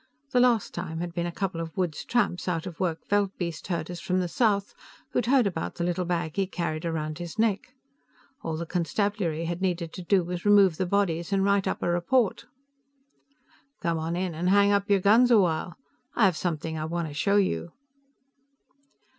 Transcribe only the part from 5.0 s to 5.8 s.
who had heard about